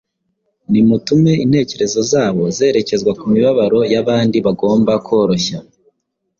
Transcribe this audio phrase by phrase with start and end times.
[0.69, 5.57] Nimutume intekerezo zabo zerekezwa ku mibabaro y’abandi bagomba koroshya.